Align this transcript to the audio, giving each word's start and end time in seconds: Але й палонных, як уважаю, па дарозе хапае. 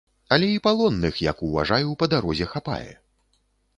Але 0.35 0.47
й 0.53 0.61
палонных, 0.67 1.19
як 1.27 1.43
уважаю, 1.47 1.89
па 2.03 2.11
дарозе 2.15 2.45
хапае. 2.55 2.91